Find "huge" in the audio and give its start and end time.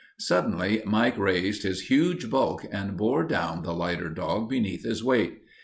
1.81-2.27